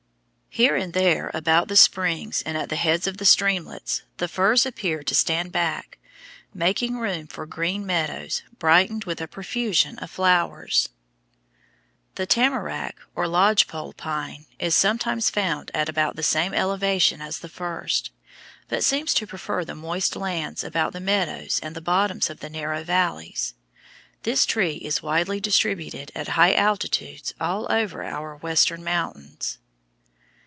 Here 0.53 0.75
and 0.75 0.91
there 0.91 1.31
about 1.33 1.69
the 1.69 1.77
springs 1.77 2.41
and 2.45 2.57
at 2.57 2.67
the 2.67 2.75
heads 2.75 3.07
of 3.07 3.15
the 3.15 3.23
streamlets 3.25 4.01
the 4.17 4.27
firs 4.27 4.65
appear 4.65 5.01
to 5.01 5.15
stand 5.15 5.53
back, 5.53 5.97
making 6.53 6.99
room 6.99 7.25
for 7.27 7.45
green 7.45 7.85
meadows 7.85 8.43
brightened 8.59 9.05
with 9.05 9.21
a 9.21 9.29
profusion 9.29 9.97
of 9.99 10.11
flowers. 10.11 10.89
[Illustration: 12.17 12.51
FIG. 12.51 12.51
128. 12.51 12.83
ALPINE 12.83 12.95
HEMLOCKS] 12.97 13.05
The 13.15 13.15
tamarack, 13.15 13.15
or 13.15 13.27
lodge 13.29 13.67
pole 13.69 13.93
pine, 13.93 14.45
is 14.59 14.75
sometimes 14.75 15.29
found 15.29 15.71
at 15.73 15.87
about 15.87 16.17
the 16.17 16.21
same 16.21 16.53
elevation 16.53 17.21
as 17.21 17.39
the 17.39 17.47
firs, 17.47 18.09
but 18.67 18.83
seems 18.83 19.13
to 19.13 19.25
prefer 19.25 19.63
the 19.63 19.73
moist 19.73 20.17
lands 20.17 20.65
about 20.65 20.91
the 20.91 20.99
meadows 20.99 21.61
and 21.63 21.77
the 21.77 21.81
bottoms 21.81 22.29
of 22.29 22.41
the 22.41 22.49
narrow 22.49 22.83
valleys. 22.83 23.53
This 24.23 24.45
tree 24.45 24.75
is 24.75 25.01
widely 25.01 25.39
distributed 25.39 26.11
at 26.13 26.27
high 26.27 26.53
altitudes 26.55 27.33
all 27.39 27.71
over 27.71 28.03
our 28.03 28.35
Western 28.35 28.83
mountains. 28.83 29.57